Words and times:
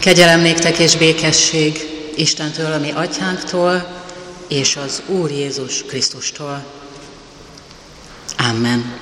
Kegyelem 0.00 0.40
néktek 0.40 0.78
és 0.78 0.96
békesség 0.96 1.80
Istentől, 2.16 2.72
ami 2.72 2.90
atyánktól, 2.90 4.02
és 4.48 4.76
az 4.76 5.02
Úr 5.06 5.30
Jézus 5.30 5.82
Krisztustól. 5.82 6.64
Amen. 8.38 9.00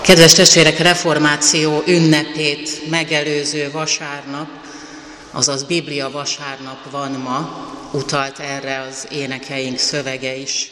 Kedves 0.00 0.32
testvérek, 0.32 0.78
reformáció 0.78 1.82
ünnepét 1.86 2.88
megelőző 2.90 3.70
vasárnap, 3.70 4.48
azaz 5.30 5.62
Biblia 5.62 6.10
vasárnap 6.10 6.90
van 6.90 7.10
ma, 7.10 7.68
utalt 7.92 8.38
erre 8.38 8.80
az 8.80 9.06
énekeink 9.10 9.78
szövege 9.78 10.36
is. 10.36 10.70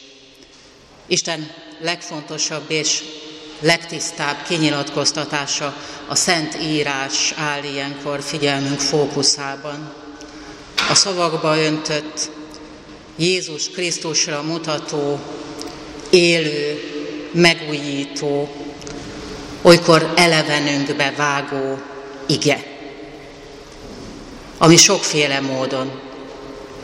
Isten 1.06 1.50
legfontosabb 1.80 2.64
és 2.70 3.02
legtisztább 3.60 4.42
kinyilatkoztatása 4.46 5.76
a 6.06 6.14
Szent 6.14 6.58
Írás 6.62 7.34
áll 7.36 7.62
ilyenkor 7.62 8.22
figyelmünk 8.22 8.80
fókuszában. 8.80 9.92
A 10.90 10.94
szavakba 10.94 11.58
öntött, 11.58 12.30
Jézus 13.16 13.70
Krisztusra 13.70 14.42
mutató, 14.42 15.20
élő, 16.10 16.80
megújító, 17.32 18.48
olykor 19.62 20.12
elevenünkbe 20.16 21.12
vágó 21.16 21.78
ige, 22.26 22.64
ami 24.58 24.76
sokféle 24.76 25.40
módon 25.40 26.00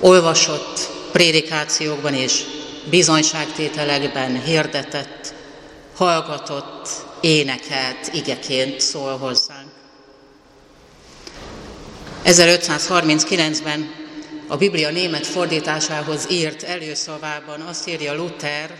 olvasott 0.00 0.91
prédikációkban 1.12 2.14
és 2.14 2.45
bizonyságtételekben 2.91 4.42
hirdetett, 4.42 5.34
hallgatott, 5.96 6.88
énekelt 7.20 8.10
igeként 8.12 8.80
szól 8.80 9.16
hozzánk. 9.16 9.70
1539-ben 12.24 13.94
a 14.47 14.56
Biblia 14.56 14.91
német 14.91 15.27
fordításához 15.27 16.27
írt 16.30 16.62
előszavában 16.62 17.61
azt 17.61 17.89
írja 17.89 18.14
Luther, 18.14 18.70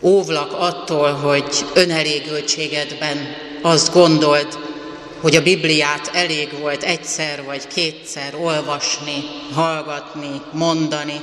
óvlak 0.00 0.52
attól, 0.52 1.12
hogy 1.12 1.66
önelégültségedben 1.74 3.18
azt 3.62 3.92
gondold, 3.92 4.58
hogy 5.20 5.36
a 5.36 5.42
Bibliát 5.42 6.10
elég 6.12 6.58
volt 6.60 6.82
egyszer 6.82 7.44
vagy 7.44 7.66
kétszer 7.66 8.34
olvasni, 8.34 9.24
hallgatni, 9.52 10.42
mondani, 10.52 11.20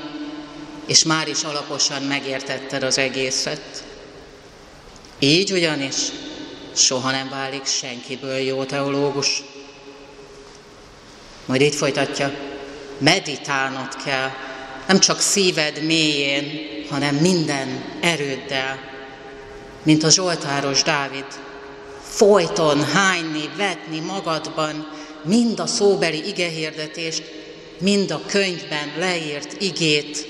és 0.85 1.03
már 1.03 1.27
is 1.27 1.43
alaposan 1.43 2.01
megértetted 2.01 2.83
az 2.83 2.97
egészet. 2.97 3.83
Így 5.23 5.51
ugyanis 5.51 5.95
soha 6.75 7.11
nem 7.11 7.29
válik 7.29 7.65
senkiből 7.65 8.37
jó 8.37 8.63
teológus. 8.63 9.43
Majd 11.45 11.61
itt 11.61 11.73
folytatja, 11.73 12.33
meditálnod 12.97 13.95
kell, 14.03 14.29
nem 14.87 14.99
csak 14.99 15.19
szíved 15.19 15.83
mélyén, 15.83 16.61
hanem 16.89 17.15
minden 17.15 17.83
erőddel, 18.01 18.79
mint 19.83 20.03
a 20.03 20.09
Zsoltáros 20.09 20.83
Dávid. 20.83 21.25
Folyton 22.03 22.83
hányni, 22.83 23.49
vetni 23.57 23.99
magadban 23.99 24.87
mind 25.23 25.59
a 25.59 25.67
szóbeli 25.67 26.27
igehirdetést, 26.27 27.23
mind 27.79 28.11
a 28.11 28.21
könyvben 28.25 28.91
leírt 28.97 29.61
igét, 29.61 30.27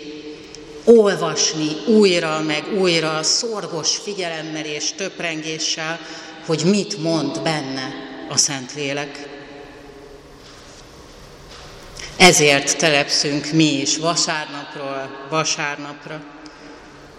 olvasni 0.84 1.68
újra 1.88 2.42
meg 2.42 2.64
újra, 2.80 3.24
szorgos 3.24 3.98
figyelemmel 3.98 4.66
és 4.66 4.92
töprengéssel, 4.92 6.00
hogy 6.46 6.64
mit 6.66 6.98
mond 7.02 7.42
benne 7.42 7.94
a 8.30 8.38
Szentlélek. 8.38 9.28
Ezért 12.16 12.78
telepszünk 12.78 13.52
mi 13.52 13.80
is 13.80 13.98
vasárnapról 13.98 15.28
vasárnapra 15.30 16.24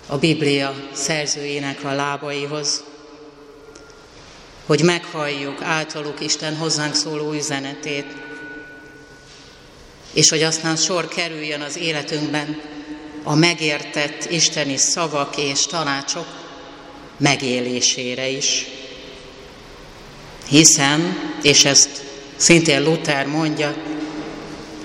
a 0.06 0.18
Biblia 0.18 0.74
szerzőjének 0.92 1.84
a 1.84 1.92
lábaihoz, 1.92 2.84
hogy 4.66 4.82
meghalljuk 4.82 5.62
általuk 5.62 6.20
Isten 6.20 6.56
hozzánk 6.56 6.94
szóló 6.94 7.32
üzenetét, 7.32 8.06
és 10.12 10.30
hogy 10.30 10.42
aztán 10.42 10.76
sor 10.76 11.08
kerüljön 11.08 11.60
az 11.60 11.76
életünkben 11.76 12.60
a 13.22 13.34
megértett 13.34 14.30
isteni 14.30 14.76
szavak 14.76 15.36
és 15.36 15.66
tanácsok 15.66 16.26
megélésére 17.16 18.28
is. 18.28 18.66
Hiszem, 20.48 21.32
és 21.42 21.64
ezt 21.64 22.02
szintén 22.36 22.82
Luther 22.82 23.26
mondja, 23.26 23.74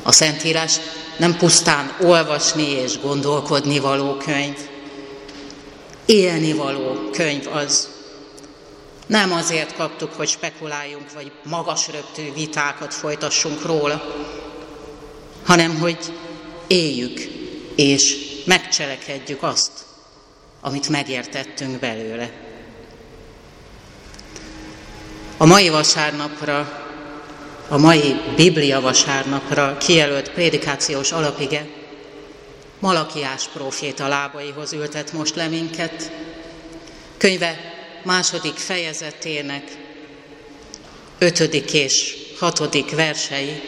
a 0.03 0.11
Szentírás 0.11 0.79
nem 1.17 1.37
pusztán 1.37 1.95
olvasni 2.01 2.69
és 2.69 2.99
gondolkodni 2.99 3.79
való 3.79 4.17
könyv, 4.17 4.57
élni 6.05 6.53
való 6.53 7.09
könyv 7.11 7.47
az. 7.47 7.89
Nem 9.07 9.31
azért 9.31 9.75
kaptuk, 9.75 10.13
hogy 10.13 10.27
spekuláljunk, 10.27 11.13
vagy 11.13 11.31
magas 11.43 11.87
röptű 11.87 12.33
vitákat 12.33 12.93
folytassunk 12.93 13.65
róla, 13.65 14.15
hanem 15.45 15.79
hogy 15.79 15.97
éljük 16.67 17.19
és 17.75 18.26
megcselekedjük 18.47 19.43
azt, 19.43 19.71
amit 20.61 20.89
megértettünk 20.89 21.79
belőle. 21.79 22.31
A 25.37 25.45
mai 25.45 25.69
vasárnapra, 25.69 26.85
a 27.67 27.77
mai 27.77 28.15
Biblia 28.35 28.81
vasárnapra 28.81 29.77
kijelölt 29.77 30.31
prédikációs 30.31 31.11
alapige 31.11 31.67
Malakiás 32.79 33.47
próféta 33.47 34.07
lábaihoz 34.07 34.73
ültet 34.73 35.13
most 35.13 35.35
le 35.35 35.47
minket. 35.47 36.11
Könyve 37.17 37.59
második 38.03 38.55
fejezetének 38.55 39.63
ötödik 41.17 41.73
és 41.73 42.15
hatodik 42.39 42.95
versei 42.95 43.61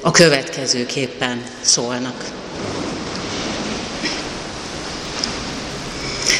a 0.00 0.10
következőképpen 0.10 1.44
szólnak. 1.60 2.24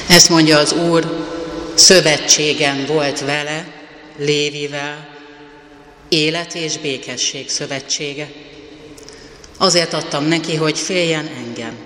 Ezt 0.08 0.28
mondja 0.28 0.58
az 0.58 0.72
Úr, 0.72 1.26
szövetségem 1.74 2.86
volt 2.86 3.20
vele, 3.20 3.72
Lévivel, 4.16 5.08
élet 6.08 6.54
és 6.54 6.78
békesség 6.78 7.48
szövetsége. 7.48 8.32
Azért 9.56 9.92
adtam 9.92 10.24
neki, 10.24 10.56
hogy 10.56 10.78
féljen 10.78 11.26
engem. 11.26 11.76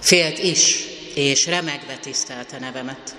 Félt 0.00 0.38
is, 0.38 0.78
és 1.14 1.46
remegve 1.46 1.96
tisztelte 1.96 2.58
nevemet. 2.58 3.16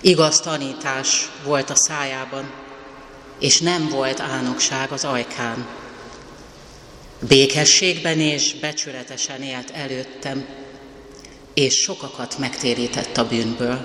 Igaz 0.00 0.40
tanítás 0.40 1.30
volt 1.44 1.70
a 1.70 1.76
szájában, 1.76 2.50
és 3.40 3.58
nem 3.58 3.88
volt 3.88 4.20
álnokság 4.20 4.92
az 4.92 5.04
ajkán. 5.04 5.66
Békességben 7.20 8.20
és 8.20 8.54
becsületesen 8.54 9.42
élt 9.42 9.70
előttem, 9.70 10.46
és 11.58 11.74
sokakat 11.74 12.38
megtérített 12.38 13.16
a 13.16 13.26
bűnből. 13.26 13.80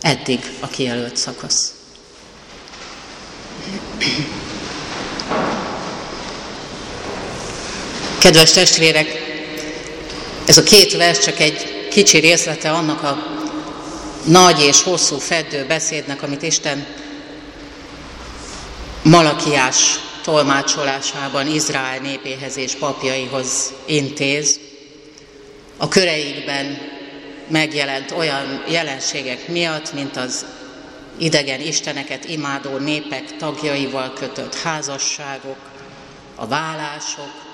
Eddig 0.00 0.40
a 0.60 0.66
kijelölt 0.66 1.16
szakasz. 1.16 1.74
Kedves 8.18 8.52
testvérek, 8.52 9.06
ez 10.46 10.56
a 10.56 10.62
két 10.62 10.96
vers 10.96 11.18
csak 11.18 11.40
egy 11.40 11.88
kicsi 11.90 12.18
részlete 12.18 12.70
annak 12.70 13.02
a 13.02 13.16
nagy 14.24 14.60
és 14.60 14.82
hosszú 14.82 15.18
feddő 15.18 15.66
beszédnek, 15.66 16.22
amit 16.22 16.42
Isten 16.42 16.86
Malakiás 19.02 19.98
tolmácsolásában 20.22 21.46
Izrael 21.46 21.98
népéhez 21.98 22.56
és 22.56 22.74
papjaihoz 22.74 23.72
intéz 23.86 24.65
a 25.76 25.88
köreikben 25.88 26.78
megjelent 27.48 28.10
olyan 28.10 28.64
jelenségek 28.68 29.48
miatt, 29.48 29.92
mint 29.92 30.16
az 30.16 30.46
idegen 31.18 31.60
isteneket 31.60 32.24
imádó 32.24 32.76
népek 32.76 33.36
tagjaival 33.36 34.12
kötött 34.12 34.54
házasságok, 34.54 35.58
a 36.34 36.46
vállások, 36.46 37.44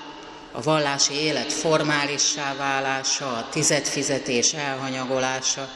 a 0.51 0.61
vallási 0.61 1.13
élet 1.13 1.53
formálissá 1.53 2.55
válása, 2.57 3.27
a 3.27 3.47
tizedfizetés 3.51 4.53
elhanyagolása, 4.53 5.69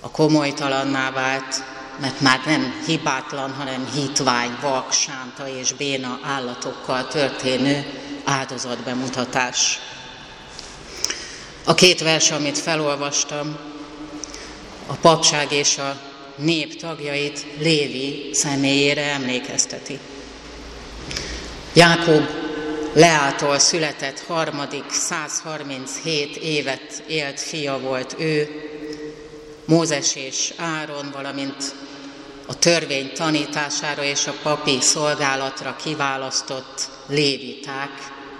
a 0.00 0.10
komolytalanná 0.10 1.10
vált, 1.10 1.62
mert 2.00 2.20
már 2.20 2.40
nem 2.46 2.82
hibátlan, 2.86 3.52
hanem 3.52 3.88
hitvány, 3.94 4.56
vak, 4.60 4.92
sánta 4.92 5.48
és 5.48 5.72
béna 5.72 6.18
állatokkal 6.22 7.08
történő 7.08 7.84
áldozatbemutatás. 8.24 9.78
A 11.64 11.74
két 11.74 12.00
vers, 12.00 12.30
amit 12.30 12.58
felolvastam, 12.58 13.58
a 14.86 14.94
papság 14.94 15.52
és 15.52 15.78
a 15.78 16.00
nép 16.36 16.76
tagjait 16.76 17.46
Lévi 17.58 18.30
személyére 18.32 19.02
emlékezteti. 19.02 19.98
Jákob 21.72 22.28
Leától 22.92 23.58
született 23.58 24.20
harmadik, 24.20 24.90
137 24.90 26.36
évet 26.36 27.02
élt 27.06 27.40
fia 27.40 27.78
volt 27.78 28.14
ő, 28.18 28.48
Mózes 29.64 30.16
és 30.16 30.52
Áron, 30.56 31.10
valamint 31.12 31.74
a 32.46 32.58
törvény 32.58 33.12
tanítására 33.14 34.02
és 34.02 34.26
a 34.26 34.34
papi 34.42 34.80
szolgálatra 34.80 35.76
kiválasztott 35.82 36.88
léviták 37.06 37.90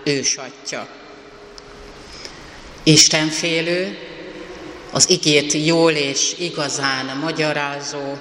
ősatja. 0.04 0.99
Istenfélő, 2.82 3.98
az 4.92 5.10
igét 5.10 5.52
jól 5.52 5.92
és 5.92 6.34
igazán 6.38 7.16
magyarázó, 7.22 8.18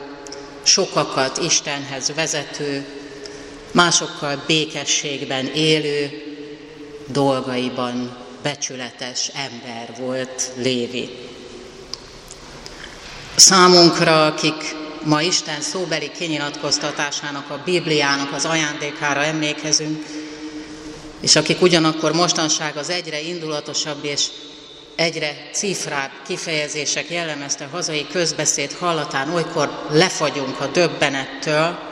sokakat 0.63 1.37
Istenhez 1.37 2.11
vezető, 2.15 2.85
másokkal 3.71 4.43
békességben 4.47 5.45
élő, 5.45 6.23
dolgaiban 7.07 8.17
becsületes 8.41 9.27
ember 9.27 9.95
volt 9.99 10.51
Lévi. 10.55 11.09
Számunkra, 13.35 14.25
akik 14.25 14.75
ma 15.03 15.21
Isten 15.21 15.61
szóbeli 15.61 16.11
kinyilatkoztatásának, 16.17 17.49
a 17.49 17.61
Bibliának 17.65 18.33
az 18.33 18.45
ajándékára 18.45 19.23
emlékezünk, 19.23 20.05
és 21.21 21.35
akik 21.35 21.61
ugyanakkor 21.61 22.13
mostanság 22.13 22.77
az 22.77 22.89
egyre 22.89 23.21
indulatosabb 23.21 24.05
és 24.05 24.27
egyre 24.95 25.49
cifrább 25.53 26.11
kifejezések 26.27 27.09
jellemezte 27.09 27.65
hazai 27.65 28.07
közbeszéd 28.11 28.71
hallatán, 28.71 29.33
olykor 29.33 29.85
lefagyunk 29.89 30.59
a 30.59 30.67
döbbenettől, 30.67 31.87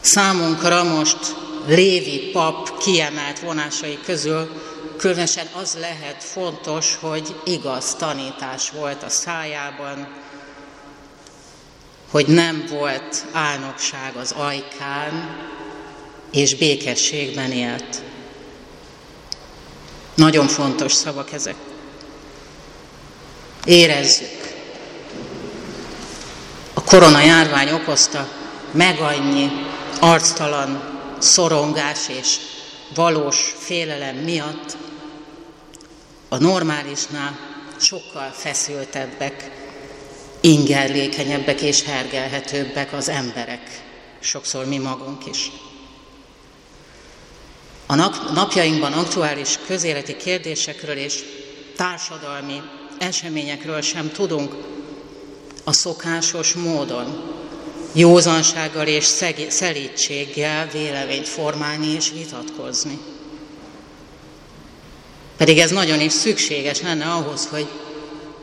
Számunkra 0.00 0.84
most 0.84 1.36
Lévi 1.66 2.30
pap 2.32 2.78
kiemelt 2.78 3.38
vonásai 3.40 3.98
közül 4.04 4.62
különösen 4.96 5.46
az 5.52 5.76
lehet 5.80 6.22
fontos, 6.24 6.98
hogy 7.00 7.34
igaz 7.44 7.94
tanítás 7.94 8.70
volt 8.70 9.02
a 9.02 9.08
szájában, 9.08 10.08
hogy 12.10 12.26
nem 12.26 12.64
volt 12.68 13.24
álnokság 13.32 14.16
az 14.16 14.32
ajkán, 14.32 15.36
és 16.32 16.54
békességben 16.54 17.52
élt. 17.52 18.02
Nagyon 20.14 20.48
fontos 20.48 20.92
szavak 20.92 21.32
ezek. 21.32 21.54
Érezzük. 23.64 24.52
A 26.74 26.82
korona 26.82 27.20
járvány 27.20 27.70
okozta 27.70 28.28
meg 28.70 29.00
annyi 29.00 29.50
arctalan 30.00 30.98
szorongás 31.18 32.08
és 32.08 32.36
valós 32.94 33.54
félelem 33.58 34.16
miatt 34.16 34.76
a 36.28 36.38
normálisnál 36.38 37.38
sokkal 37.80 38.30
feszültebbek, 38.32 39.50
ingerlékenyebbek 40.40 41.60
és 41.60 41.82
hergelhetőbbek 41.82 42.92
az 42.92 43.08
emberek, 43.08 43.82
sokszor 44.20 44.64
mi 44.64 44.78
magunk 44.78 45.26
is. 45.26 45.50
A 47.90 47.94
nap, 47.94 48.30
napjainkban 48.34 48.92
aktuális 48.92 49.58
közéleti 49.66 50.16
kérdésekről 50.16 50.96
és 50.96 51.24
társadalmi 51.76 52.62
eseményekről 52.98 53.80
sem 53.80 54.10
tudunk 54.10 54.54
a 55.64 55.72
szokásos 55.72 56.52
módon, 56.52 57.34
józansággal 57.92 58.86
és 58.86 59.04
szelítséggel 59.48 60.66
véleményt 60.66 61.28
formálni 61.28 61.86
és 61.86 62.10
vitatkozni. 62.10 62.98
Pedig 65.36 65.58
ez 65.58 65.70
nagyon 65.70 66.00
is 66.00 66.12
szükséges 66.12 66.80
lenne 66.80 67.04
ahhoz, 67.12 67.46
hogy 67.46 67.68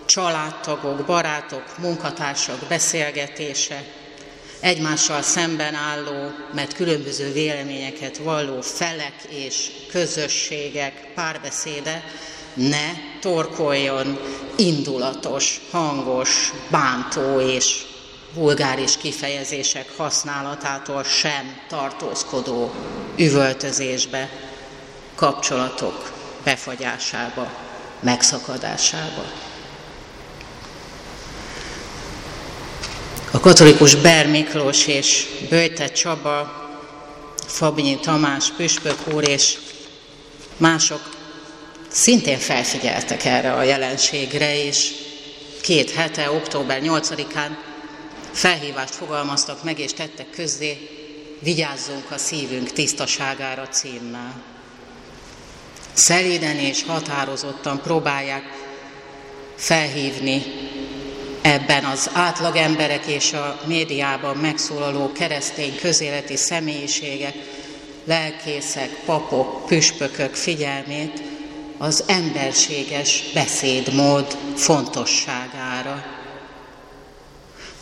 családtagok, 0.05 1.05
barátok, 1.05 1.77
munkatársak 1.77 2.59
beszélgetése, 2.69 3.83
egymással 4.59 5.21
szemben 5.21 5.74
álló, 5.74 6.31
mert 6.54 6.74
különböző 6.74 7.31
véleményeket 7.31 8.18
valló 8.18 8.62
felek 8.62 9.15
és 9.30 9.71
közösségek 9.92 11.12
párbeszéde 11.15 12.04
ne 12.54 12.92
torkoljon 13.21 14.19
indulatos, 14.56 15.62
hangos, 15.71 16.54
bántó 16.69 17.39
és 17.39 17.86
vulgáris 18.33 18.98
kifejezések 18.98 19.98
használatától 19.98 21.03
sem 21.03 21.60
tartózkodó 21.68 22.74
üvöltözésbe, 23.18 24.30
kapcsolatok 25.15 26.12
befagyásába, 26.44 27.51
megszakadásába. 28.00 29.46
A 33.38 33.39
katolikus 33.39 33.95
Ber 33.95 34.28
Miklós 34.28 34.88
és 34.88 35.25
Böjte 35.50 35.92
Csaba, 35.92 36.69
Fabinyi 37.48 38.00
Tamás, 38.00 38.51
Püspök 38.51 38.98
úr 39.13 39.30
és 39.30 39.57
mások 40.57 41.10
szintén 41.88 42.38
felfigyeltek 42.38 43.25
erre 43.25 43.54
a 43.54 43.63
jelenségre, 43.63 44.63
és 44.66 44.92
két 45.62 45.92
hete, 45.92 46.31
október 46.31 46.81
8-án 46.84 47.50
felhívást 48.31 48.95
fogalmaztak 48.95 49.63
meg 49.63 49.80
és 49.80 49.94
tettek 49.94 50.30
közzé, 50.30 50.89
vigyázzunk 51.39 52.12
a 52.12 52.18
szívünk 52.18 52.72
tisztaságára 52.72 53.68
címmel. 53.68 54.42
Szelíden 55.94 56.57
és 56.57 56.84
határozottan 56.88 57.81
próbálják 57.81 58.44
felhívni 59.56 60.44
ebben 61.47 61.83
az 61.83 62.09
átlag 62.13 62.55
emberek 62.55 63.05
és 63.05 63.33
a 63.33 63.59
médiában 63.65 64.38
megszólaló 64.38 65.11
keresztény 65.11 65.75
közéleti 65.81 66.35
személyiségek, 66.35 67.33
lelkészek, 68.03 68.89
papok, 69.05 69.65
püspökök 69.65 70.35
figyelmét 70.35 71.21
az 71.77 72.03
emberséges 72.07 73.23
beszédmód 73.33 74.38
fontosságára 74.55 76.05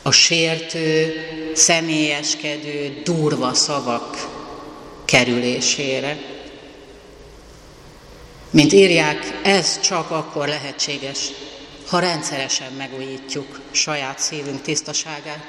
a 0.01 0.11
sértő, 0.11 1.13
személyeskedő, 1.53 3.01
durva 3.03 3.53
szavak 3.53 4.29
kerülésére. 5.05 6.17
Mint 8.49 8.73
írják, 8.73 9.39
ez 9.43 9.79
csak 9.79 10.11
akkor 10.11 10.47
lehetséges, 10.47 11.17
ha 11.87 11.99
rendszeresen 11.99 12.71
megújítjuk 12.71 13.59
saját 13.71 14.19
szívünk 14.19 14.61
tisztaságát, 14.61 15.45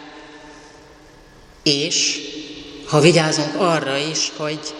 és 1.63 2.19
ha 2.87 3.01
vigyázunk 3.01 3.55
arra 3.61 3.97
is, 3.97 4.33
hogy 4.37 4.75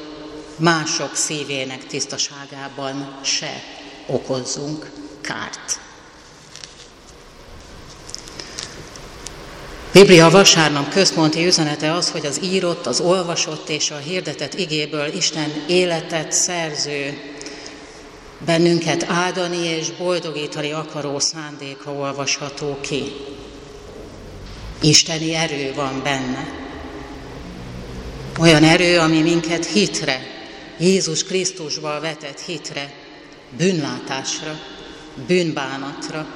mások 0.57 1.15
szívének 1.15 1.87
tisztaságában 1.87 3.19
se 3.23 3.63
okozzunk 4.07 4.91
kárt. 5.21 5.81
Biblia 9.93 10.31
vasárnap 10.31 10.89
központi 10.89 11.47
üzenete 11.47 11.93
az, 11.93 12.11
hogy 12.11 12.27
az 12.27 12.41
írott, 12.43 12.87
az 12.87 13.01
olvasott 13.01 13.69
és 13.69 13.91
a 13.91 13.97
hirdetett 13.97 14.55
igéből 14.55 15.07
Isten 15.07 15.65
életet 15.69 16.33
szerző, 16.33 17.19
bennünket 18.45 19.05
áldani 19.09 19.65
és 19.67 19.91
boldogítani 19.91 20.73
akaró 20.73 21.19
szándéka 21.19 21.93
olvasható 21.93 22.79
ki. 22.81 23.13
Isteni 24.81 25.35
erő 25.35 25.73
van 25.75 26.03
benne. 26.03 26.65
Olyan 28.39 28.65
erő, 28.65 28.99
ami 28.99 29.21
minket 29.21 29.67
hitre, 29.67 30.21
Jézus 30.79 31.25
Krisztusba 31.25 32.01
vetett 32.01 32.41
hitre, 32.41 32.93
bűnlátásra, 33.57 34.61
bűnbánatra, 35.27 36.27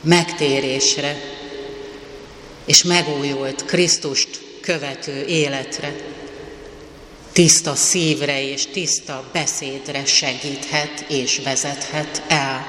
megtérésre, 0.00 1.16
és 2.64 2.82
megújult 2.82 3.64
Krisztust 3.64 4.40
követő 4.60 5.24
életre, 5.24 5.94
tiszta 7.34 7.74
szívre 7.74 8.50
és 8.50 8.66
tiszta 8.66 9.24
beszédre 9.32 10.04
segíthet 10.04 11.04
és 11.08 11.40
vezethet 11.44 12.22
el. 12.28 12.66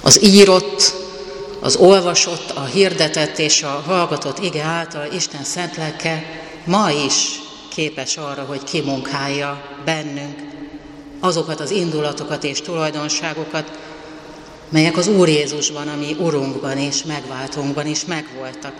Az 0.00 0.22
írott, 0.22 0.94
az 1.60 1.76
olvasott, 1.76 2.50
a 2.50 2.64
hirdetett 2.64 3.38
és 3.38 3.62
a 3.62 3.82
hallgatott 3.86 4.38
ige 4.38 4.62
által 4.62 5.12
Isten 5.12 5.44
szent 5.44 5.76
lelke 5.76 6.24
ma 6.64 6.90
is 6.90 7.40
képes 7.68 8.16
arra, 8.16 8.42
hogy 8.42 8.62
kimunkálja 8.64 9.80
bennünk 9.84 10.42
azokat 11.20 11.60
az 11.60 11.70
indulatokat 11.70 12.44
és 12.44 12.60
tulajdonságokat, 12.60 13.78
melyek 14.68 14.96
az 14.96 15.08
Úr 15.08 15.28
Jézusban, 15.28 15.88
ami 15.88 16.16
Urunkban 16.18 16.78
és 16.78 17.02
megváltunkban 17.02 17.86
is 17.86 18.04
megvoltak. 18.04 18.74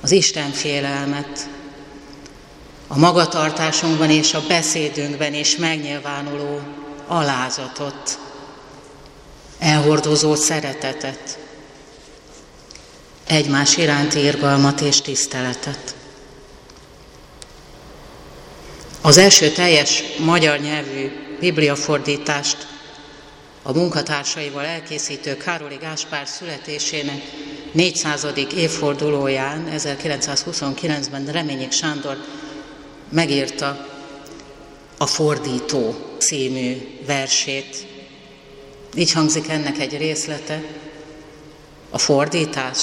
Az 0.00 0.10
Isten 0.10 0.50
félelmet, 0.50 1.48
a 2.86 2.98
magatartásunkban 2.98 4.10
és 4.10 4.34
a 4.34 4.46
beszédünkben 4.48 5.34
is 5.34 5.56
megnyilvánuló 5.56 6.60
alázatot, 7.06 8.18
elhordozó 9.58 10.34
szeretetet, 10.34 11.38
egymás 13.26 13.76
iránti 13.76 14.18
irgalmat 14.24 14.80
és 14.80 15.00
tiszteletet. 15.00 15.94
Az 19.00 19.16
első 19.16 19.50
teljes 19.50 20.02
magyar 20.18 20.58
nyelvű 20.58 21.10
bibliafordítást 21.40 22.66
a 23.62 23.72
munkatársaival 23.72 24.64
elkészítő 24.64 25.36
Károli 25.36 25.76
Gáspár 25.76 26.26
születésének 26.26 27.22
400. 27.72 28.26
évfordulóján 28.54 29.68
1929-ben 29.76 31.26
Reményik 31.26 31.72
Sándor 31.72 32.16
megírta 33.08 33.86
a 34.98 35.06
Fordító 35.06 35.94
című 36.18 36.98
versét. 37.06 37.86
Így 38.94 39.12
hangzik 39.12 39.48
ennek 39.48 39.78
egy 39.78 39.96
részlete, 39.96 40.62
a 41.90 41.98
fordítás. 41.98 42.78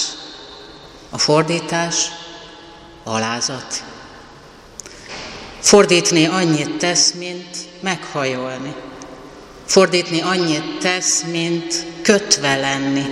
A 1.09 1.17
fordítás 1.17 2.09
alázat. 3.03 3.83
Fordítni 5.59 6.25
annyit 6.25 6.77
tesz, 6.77 7.11
mint 7.11 7.57
meghajolni. 7.79 8.75
Fordítni 9.67 10.21
annyit 10.21 10.79
tesz, 10.79 11.23
mint 11.23 11.85
kötve 12.01 12.55
lenni. 12.55 13.05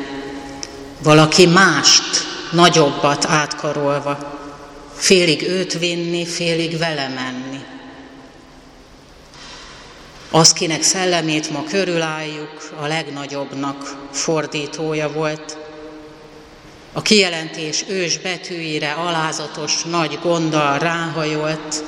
Valaki 1.04 1.46
mást, 1.46 2.04
nagyobbat 2.52 3.26
átkarolva. 3.26 4.40
Félig 4.96 5.42
őt 5.42 5.80
vinni, 5.80 6.26
félig 6.26 6.78
vele 6.78 7.08
menni. 7.08 7.64
Az, 10.32 10.54
kinek 10.54 10.84
szellemét 10.84 11.50
ma 11.50 11.64
körülálljuk, 11.64 12.72
a 12.82 12.88
legnagyobbnak 12.88 13.96
fordítója 14.12 15.12
volt. 15.12 15.58
A 16.94 17.02
kijelentés 17.02 17.86
ős 17.88 18.18
betűire 18.18 18.92
alázatos 18.92 19.84
nagy 19.84 20.20
gonddal 20.22 20.80
ráhajolt, 20.80 21.84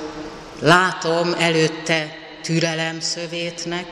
látom 0.60 1.34
előtte 1.38 2.18
türelem 2.42 3.00
szövétnek, 3.00 3.88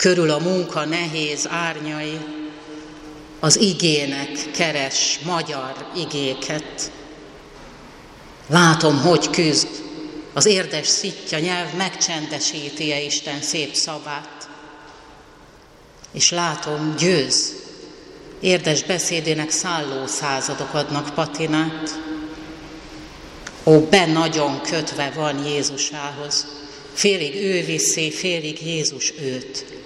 körül 0.00 0.30
a 0.30 0.38
munka 0.38 0.84
nehéz 0.84 1.48
árnyai, 1.48 2.18
az 3.40 3.60
igének 3.60 4.50
keres 4.50 5.18
magyar 5.24 5.74
igéket. 5.96 6.92
Látom, 8.46 9.00
hogy 9.00 9.30
küzd, 9.30 9.68
az 10.32 10.46
érdes 10.46 10.86
szitja 10.86 11.38
nyelv 11.38 11.74
megcsendesíti 11.76 12.92
-e 12.92 13.00
Isten 13.00 13.42
szép 13.42 13.74
szavát. 13.74 14.48
És 16.12 16.30
látom, 16.30 16.94
győz, 16.98 17.54
érdes 18.40 18.82
beszédének 18.82 19.50
szálló 19.50 20.06
századok 20.06 20.74
adnak 20.74 21.14
patinát. 21.14 21.98
Ó, 23.64 23.80
be 23.80 24.06
nagyon 24.06 24.60
kötve 24.60 25.12
van 25.14 25.46
Jézusához, 25.46 26.46
félig 26.92 27.34
ő 27.34 27.64
viszi, 27.64 28.10
félig 28.10 28.66
Jézus 28.66 29.12
őt. 29.20 29.78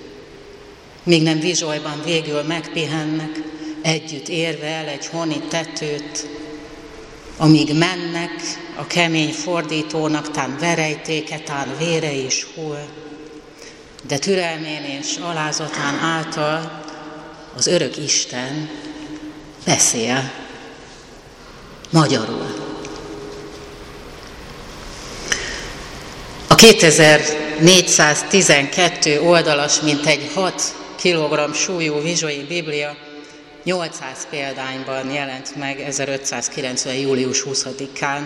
Míg 1.04 1.23
nem 1.23 1.40
vizsolyban 1.40 2.02
végül 2.04 2.42
megpihennek, 2.42 3.42
együtt 3.82 4.28
érve 4.28 4.66
el 4.66 4.87
egy 4.87 5.06
honi 5.06 5.40
tetőt, 5.49 6.28
amíg 7.37 7.75
mennek, 7.75 8.30
a 8.76 8.87
kemény 8.87 9.32
fordítónak 9.32 10.30
tán 10.30 10.56
verejtéke, 10.61 11.38
tán 11.38 11.76
vére 11.78 12.12
is 12.12 12.46
hull, 12.54 12.87
de 14.06 14.18
türelmén 14.18 14.82
és 15.00 15.16
alázatán 15.16 15.99
által 15.99 16.82
az 17.56 17.66
örök 17.66 17.96
Isten 17.96 18.70
beszél 19.64 20.32
magyarul. 21.90 22.73
A 26.49 26.54
2412 26.54 29.20
oldalas, 29.20 29.80
mint 29.80 30.06
egy 30.06 30.30
6 30.34 30.75
kg 31.04 31.54
súlyú 31.54 32.00
vizsói 32.00 32.44
biblia 32.49 32.96
800 33.64 34.26
példányban 34.30 35.11
jelent 35.11 35.56
meg 35.56 35.80
1590. 35.80 36.94
július 36.94 37.44
20-án. 37.46 38.20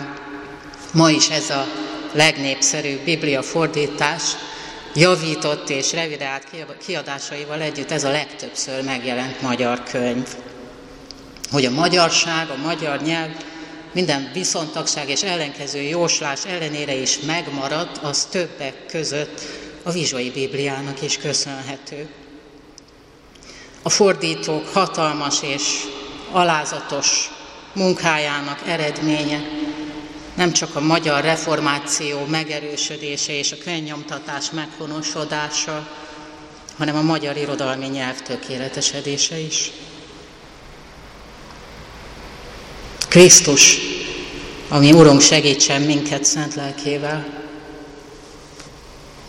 Ma 0.93 1.09
is 1.09 1.29
ez 1.29 1.49
a 1.49 1.65
legnépszerűbb 2.13 2.99
biblia 3.03 3.41
fordítás, 3.41 4.23
javított 4.95 5.69
és 5.69 5.93
revideált 5.93 6.47
kiadásaival 6.85 7.61
együtt 7.61 7.91
ez 7.91 8.03
a 8.03 8.11
legtöbbször 8.11 8.83
megjelent 8.83 9.41
magyar 9.41 9.83
könyv. 9.83 10.27
Hogy 11.51 11.65
a 11.65 11.71
magyarság, 11.71 12.49
a 12.49 12.61
magyar 12.65 13.01
nyelv 13.01 13.31
minden 13.93 14.29
viszontagság 14.33 15.09
és 15.09 15.23
ellenkező 15.23 15.81
jóslás 15.81 16.45
ellenére 16.45 16.93
is 16.93 17.19
megmaradt, 17.19 17.97
az 17.97 18.25
többek 18.25 18.85
között 18.85 19.41
a 19.83 19.91
Vizsai 19.91 20.29
Bibliának 20.29 21.01
is 21.01 21.17
köszönhető. 21.17 22.07
A 23.89 23.91
fordítók 23.91 24.67
hatalmas 24.67 25.41
és 25.41 25.63
alázatos 26.31 27.31
munkájának 27.73 28.61
eredménye 28.67 29.41
nem 30.35 30.51
csak 30.51 30.75
a 30.75 30.79
magyar 30.79 31.23
reformáció 31.23 32.25
megerősödése 32.25 33.33
és 33.33 33.51
a 33.51 33.57
könyvnyomtatás 33.63 34.51
meghonosodása, 34.51 35.87
hanem 36.77 36.95
a 36.95 37.01
magyar 37.01 37.37
irodalmi 37.37 37.85
nyelv 37.85 38.21
tökéletesedése 38.21 39.39
is. 39.39 39.71
Krisztus, 43.07 43.77
ami 44.67 44.91
Urunk 44.91 45.21
segítsen 45.21 45.81
minket 45.81 46.23
szent 46.23 46.55
lelkével, 46.55 47.27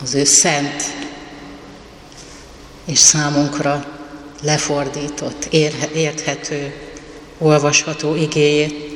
az 0.02 0.14
ő 0.14 0.24
szent 0.24 0.82
és 2.84 2.98
számunkra 2.98 3.98
lefordított, 4.40 5.44
érthető, 5.94 6.74
olvasható 7.38 8.14
igéjét 8.14 8.90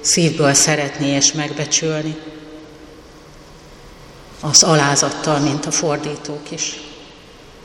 szívből 0.00 0.54
szeretni 0.54 1.06
és 1.06 1.32
megbecsülni, 1.32 2.16
az 4.40 4.62
alázattal, 4.62 5.38
mint 5.38 5.66
a 5.66 5.70
fordítók 5.70 6.50
is, 6.50 6.80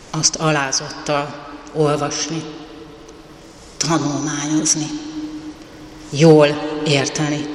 azt 0.09 0.35
alázattal 0.35 1.47
olvasni, 1.73 2.43
tanulmányozni, 3.77 4.87
jól 6.09 6.47
érteni. 6.85 7.45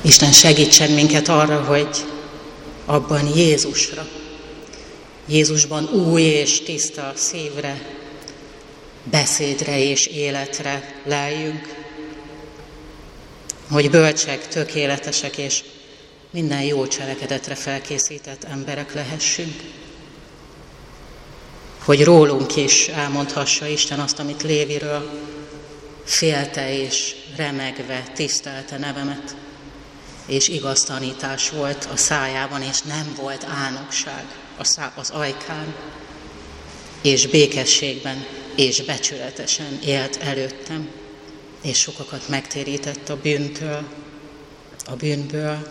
Isten 0.00 0.32
segítsen 0.32 0.90
minket 0.90 1.28
arra, 1.28 1.64
hogy 1.64 2.06
abban 2.86 3.26
Jézusra, 3.36 4.06
Jézusban 5.26 5.84
új 5.84 6.22
és 6.22 6.62
tiszta 6.62 7.12
szívre, 7.16 7.80
beszédre 9.04 9.78
és 9.78 10.06
életre 10.06 11.00
leljünk, 11.04 11.74
hogy 13.70 13.90
bölcsek, 13.90 14.48
tökéletesek 14.48 15.38
és 15.38 15.64
minden 16.30 16.62
jó 16.62 16.86
cselekedetre 16.86 17.54
felkészített 17.54 18.44
emberek 18.44 18.94
lehessünk. 18.94 19.62
Hogy 21.84 22.04
rólunk 22.04 22.56
is 22.56 22.88
elmondhassa 22.88 23.66
Isten 23.66 24.00
azt, 24.00 24.18
amit 24.18 24.42
Léviről 24.42 25.10
félte 26.04 26.82
és 26.82 27.14
remegve 27.36 28.02
tisztelte 28.14 28.78
nevemet, 28.78 29.36
és 30.26 30.48
igaz 30.48 30.84
tanítás 30.84 31.50
volt 31.50 31.88
a 31.92 31.96
szájában, 31.96 32.62
és 32.62 32.80
nem 32.80 33.14
volt 33.16 33.44
álnokság 33.44 34.41
az 34.56 35.10
ajkán, 35.10 35.74
és 37.02 37.26
békességben 37.26 38.26
és 38.56 38.82
becsületesen 38.82 39.78
élt 39.84 40.16
előttem, 40.16 40.90
és 41.62 41.78
sokakat 41.78 42.28
megtérített 42.28 43.08
a 43.08 43.16
bűntől, 43.16 43.82
a 44.86 44.96
bűnből. 44.96 45.70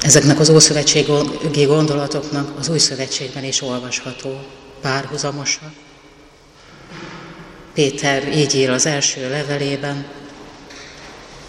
Ezeknek 0.00 0.40
az 0.40 0.48
ószövetségi 0.48 1.64
gondolatoknak 1.64 2.58
az 2.58 2.68
új 2.68 2.78
szövetségben 2.78 3.44
is 3.44 3.62
olvasható 3.62 4.46
párhuzamosa. 4.80 5.72
Péter 7.72 8.36
így 8.36 8.54
ír 8.54 8.70
az 8.70 8.86
első 8.86 9.30
levelében, 9.30 10.06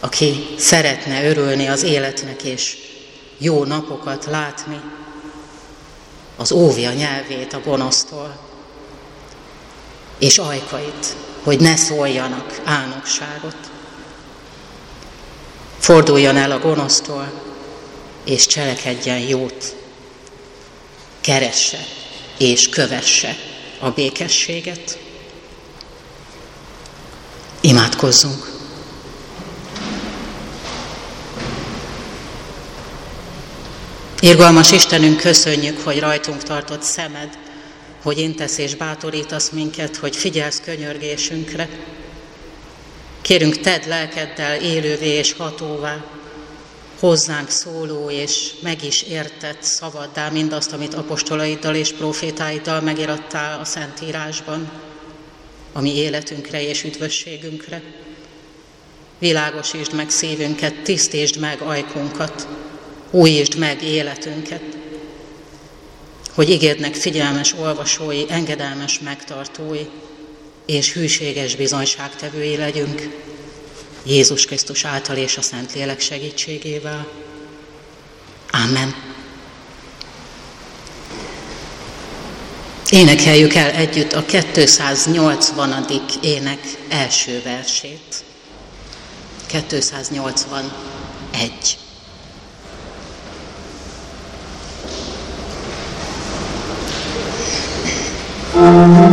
aki 0.03 0.45
szeretne 0.57 1.25
örülni 1.25 1.67
az 1.67 1.83
életnek 1.83 2.43
és 2.43 2.77
jó 3.37 3.63
napokat 3.63 4.25
látni, 4.25 4.81
az 6.35 6.51
óvja 6.51 6.91
nyelvét 6.91 7.53
a 7.53 7.61
gonosztól, 7.61 8.37
és 10.19 10.37
ajkait, 10.37 11.15
hogy 11.43 11.59
ne 11.59 11.75
szóljanak 11.75 12.61
álnokságot. 12.63 13.55
Forduljon 15.79 16.37
el 16.37 16.51
a 16.51 16.59
gonosztól, 16.59 17.31
és 18.23 18.45
cselekedjen 18.45 19.19
jót. 19.19 19.75
Keresse 21.21 21.85
és 22.37 22.69
kövesse 22.69 23.35
a 23.79 23.89
békességet. 23.89 24.99
Imádkozzunk! 27.61 28.52
Irgalmas 34.23 34.71
Istenünk, 34.71 35.19
köszönjük, 35.19 35.79
hogy 35.79 35.99
rajtunk 35.99 36.43
tartott 36.43 36.81
szemed, 36.81 37.37
hogy 38.01 38.17
intesz 38.17 38.57
és 38.57 38.75
bátorítasz 38.75 39.49
minket, 39.49 39.95
hogy 39.95 40.15
figyelsz 40.15 40.61
könyörgésünkre. 40.65 41.69
Kérünk, 43.21 43.57
tedd 43.57 43.87
lelkeddel 43.87 44.61
élővé 44.61 45.07
és 45.07 45.33
hatóvá, 45.33 46.05
hozzánk 46.99 47.49
szóló 47.49 48.09
és 48.09 48.51
meg 48.61 48.83
is 48.83 49.01
értett 49.01 49.63
szavaddá 49.63 50.29
mindazt, 50.29 50.73
amit 50.73 50.93
apostolaiddal 50.93 51.75
és 51.75 51.91
profétáiddal 51.91 52.81
megirattál 52.81 53.59
a 53.59 53.65
Szentírásban, 53.65 54.71
ami 55.73 55.95
életünkre 55.95 56.67
és 56.67 56.83
üdvösségünkre. 56.83 57.81
Világosítsd 59.19 59.93
meg 59.93 60.09
szívünket, 60.09 60.83
tisztítsd 60.83 61.39
meg 61.39 61.61
ajkunkat, 61.61 62.47
újítsd 63.13 63.57
meg 63.57 63.83
életünket, 63.83 64.61
hogy 66.33 66.49
igédnek 66.49 66.95
figyelmes 66.95 67.53
olvasói, 67.53 68.23
engedelmes 68.29 68.99
megtartói 68.99 69.85
és 70.65 70.93
hűséges 70.93 71.55
bizonyságtevői 71.55 72.57
legyünk, 72.57 73.09
Jézus 74.05 74.45
Krisztus 74.45 74.85
által 74.85 75.17
és 75.17 75.37
a 75.37 75.41
Szentlélek 75.41 75.99
segítségével. 75.99 77.07
Amen. 78.51 78.95
Énekeljük 82.89 83.53
el 83.53 83.69
együtt 83.69 84.13
a 84.13 84.25
280. 84.25 85.85
ének 86.21 86.59
első 86.89 87.41
versét. 87.43 88.23
281. 89.45 91.77
Mm-hmm. 98.53 99.12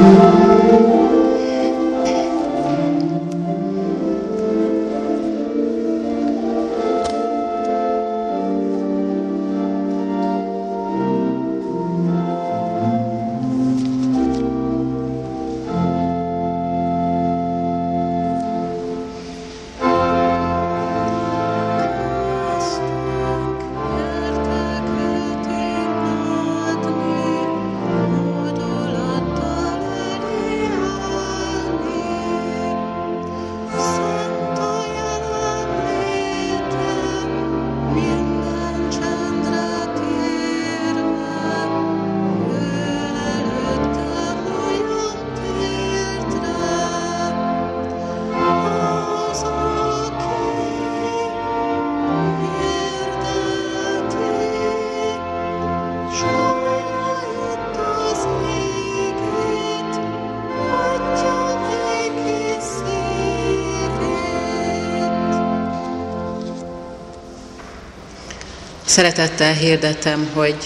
Szeretettel 68.91 69.53
hirdetem, 69.53 70.31
hogy 70.35 70.57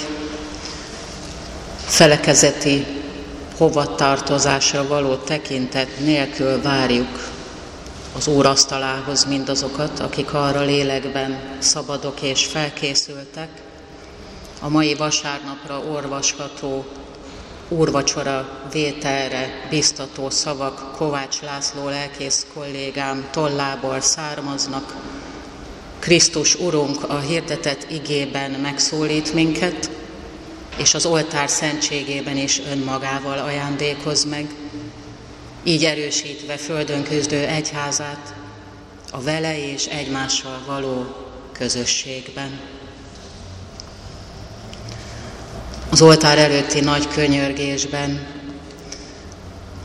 felekezeti 1.76 2.87
hovatartozásra 3.56 4.87
való 4.87 5.14
tekintet 5.14 5.88
nélkül 5.98 6.62
várjuk 6.62 7.30
az 8.16 8.26
Úr 8.26 8.46
asztalához 8.46 9.24
mindazokat, 9.24 10.00
akik 10.00 10.34
arra 10.34 10.60
lélekben 10.60 11.40
szabadok 11.58 12.22
és 12.22 12.44
felkészültek. 12.44 13.48
A 14.60 14.68
mai 14.68 14.94
vasárnapra 14.94 15.78
orvasható 15.78 16.84
úrvacsora 17.68 18.48
vételre 18.72 19.66
biztató 19.70 20.30
szavak 20.30 20.96
Kovács 20.96 21.40
László 21.40 21.88
lelkész 21.88 22.46
kollégám 22.54 23.28
tollából 23.30 24.00
származnak, 24.00 24.94
Krisztus 26.04 26.54
Urunk 26.54 27.08
a 27.08 27.18
hirdetett 27.18 27.86
igében 27.90 28.50
megszólít 28.50 29.32
minket, 29.34 29.90
és 30.76 30.94
az 30.94 31.06
oltár 31.06 31.50
szentségében 31.50 32.36
is 32.36 32.60
önmagával 32.70 33.38
ajándékoz 33.38 34.24
meg, 34.24 34.54
így 35.62 35.84
erősítve 35.84 36.56
földön 36.56 37.02
küzdő 37.02 37.44
egyházát 37.44 38.34
a 39.10 39.20
vele 39.20 39.72
és 39.72 39.86
egymással 39.86 40.62
való 40.66 41.06
közösségben. 41.52 42.60
Az 45.90 46.02
oltár 46.02 46.38
előtti 46.38 46.80
nagy 46.80 47.08
könyörgésben 47.08 48.26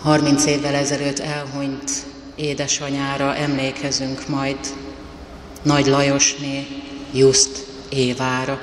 30 0.02 0.46
évvel 0.46 0.76
ezelőtt 0.76 1.20
elhunyt 1.20 1.92
édesanyára 2.36 3.36
emlékezünk 3.36 4.28
majd, 4.28 4.58
nagy 5.62 5.86
Lajosné, 5.86 6.68
Just 7.14 7.66
Évára. 7.90 8.60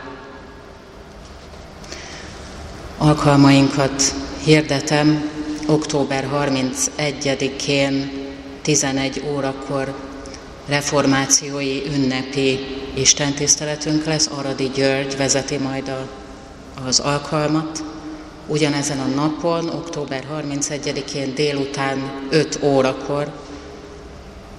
Alkalmainkat 2.98 4.14
hirdetem, 4.44 5.30
október 5.66 6.28
31-én 6.34 8.24
11 8.62 9.22
órakor 9.34 9.94
reformációi 10.66 11.82
ünnepi 11.86 12.58
istentiszteletünk 12.94 14.04
lesz, 14.04 14.26
Aradi 14.26 14.70
György 14.74 15.16
vezeti 15.16 15.56
majd 15.56 15.88
a, 15.88 16.08
az 16.86 16.98
alkalmat. 16.98 17.82
Ugyanezen 18.46 18.98
a 18.98 19.06
napon, 19.06 19.68
október 19.68 20.24
31-én 20.32 21.34
délután 21.34 22.26
5 22.30 22.58
órakor 22.62 23.32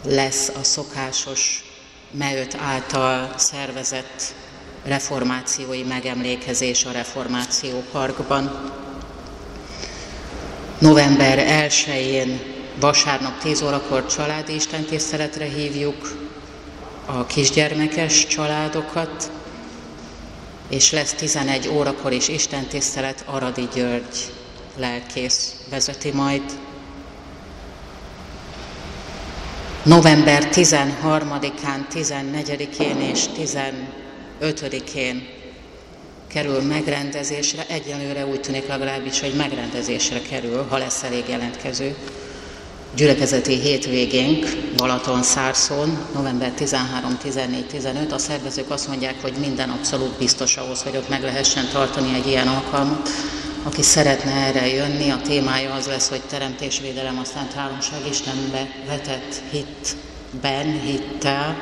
lesz 0.03 0.51
a 0.59 0.63
szokásos 0.63 1.66
Meöt 2.11 2.55
által 2.55 3.33
szervezett 3.37 4.33
reformációi 4.83 5.83
megemlékezés 5.83 6.85
a 6.85 6.91
Reformáció 6.91 7.83
Parkban. 7.91 8.71
November 10.79 11.67
1-én 11.69 12.41
vasárnap 12.79 13.39
10 13.39 13.61
órakor 13.61 14.05
családi 14.05 14.55
istentiszteletre 14.55 15.45
hívjuk 15.45 16.17
a 17.05 17.25
kisgyermekes 17.25 18.27
családokat, 18.27 19.31
és 20.69 20.91
lesz 20.91 21.13
11 21.13 21.67
órakor 21.67 22.11
is 22.11 22.27
istentisztelet, 22.27 23.23
Aradi 23.25 23.67
György 23.73 24.33
lelkész 24.75 25.55
vezeti 25.69 26.11
majd 26.11 26.43
november 29.87 30.47
13-án, 30.51 31.85
14-én 31.93 33.01
és 33.01 33.25
15-én 33.37 35.27
kerül 36.27 36.61
megrendezésre, 36.61 37.65
egyelőre 37.67 38.25
úgy 38.25 38.41
tűnik 38.41 38.67
legalábbis, 38.67 39.19
hogy 39.19 39.33
megrendezésre 39.37 40.21
kerül, 40.29 40.65
ha 40.69 40.77
lesz 40.77 41.03
elég 41.03 41.23
jelentkező. 41.29 41.95
gyülekezeti 42.95 43.59
hétvégénk 43.59 44.45
Balaton 44.77 45.23
Szárszón, 45.23 45.97
november 46.13 46.51
13, 46.51 47.17
14, 47.17 47.67
15. 47.67 48.11
A 48.11 48.17
szervezők 48.17 48.69
azt 48.69 48.87
mondják, 48.87 49.15
hogy 49.21 49.33
minden 49.39 49.69
abszolút 49.69 50.17
biztos 50.17 50.57
ahhoz, 50.57 50.81
hogy 50.81 50.97
ott 50.97 51.09
meg 51.09 51.21
lehessen 51.21 51.67
tartani 51.71 52.15
egy 52.15 52.27
ilyen 52.27 52.47
alkalmat. 52.47 53.09
Aki 53.63 53.81
szeretne 53.81 54.31
erre 54.31 54.67
jönni, 54.67 55.09
a 55.09 55.21
témája 55.21 55.73
az 55.73 55.85
lesz, 55.87 56.09
hogy 56.09 56.21
teremtésvédelem, 56.21 57.19
aztán 57.19 57.47
hálomság 57.55 57.99
Istenbe 58.09 58.67
vetett 58.87 59.41
hitben, 59.51 60.81
hittel. 60.81 61.57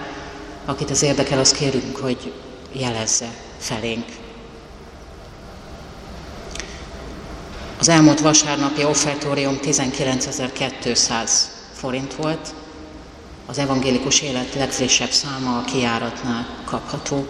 Akit 0.66 0.90
az 0.90 1.02
érdekel, 1.02 1.40
azt 1.40 1.56
kérünk, 1.56 1.98
hogy 1.98 2.34
jelezze 2.72 3.30
felénk. 3.58 4.06
Az 7.80 7.90
elmúlt 7.90 8.20
vasárnapi 8.20 8.84
offertórium 8.84 9.60
19.200 9.62 11.30
forint 11.74 12.14
volt, 12.14 12.54
az 13.46 13.58
evangélikus 13.58 14.22
élet 14.22 14.54
legfrissebb 14.54 15.12
száma 15.12 15.58
a 15.58 15.64
kiáratnál 15.64 16.48
kapható. 16.66 17.28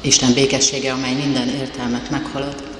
Isten 0.00 0.34
békessége, 0.34 0.92
amely 0.92 1.14
minden 1.14 1.48
értelmet 1.48 2.10
meghalad, 2.10 2.75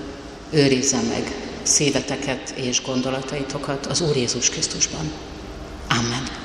őrizze 0.50 1.00
meg 1.00 1.34
szíveteket 1.62 2.50
és 2.50 2.82
gondolataitokat 2.82 3.86
az 3.86 4.00
Úr 4.00 4.16
Jézus 4.16 4.50
Krisztusban. 4.50 5.12
Amen. 5.88 6.35